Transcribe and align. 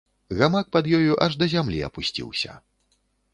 Гамак 0.37 0.71
пад 0.75 0.85
ёю 0.99 1.13
аж 1.25 1.37
да 1.41 1.49
зямлі 1.53 1.83
апусціўся. 1.89 2.57